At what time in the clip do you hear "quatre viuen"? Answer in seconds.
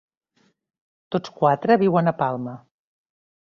1.41-2.13